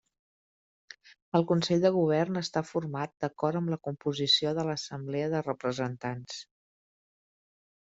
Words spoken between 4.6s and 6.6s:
de l'Assemblea de Representants.